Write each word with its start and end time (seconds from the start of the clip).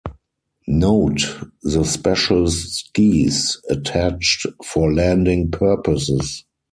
Note 0.65 1.27
the 1.61 1.83
special 1.83 2.49
skis 2.49 3.61
attached 3.69 4.47
for 4.65 4.91
landing 4.91 5.51
purposes. 5.51 6.43